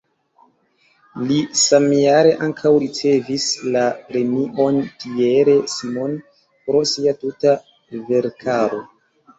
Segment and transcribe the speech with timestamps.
[1.31, 7.57] Li samjare ankaŭ ricevis la premion "Pierre Simon" pro sia tuta
[8.13, 8.87] verkaro.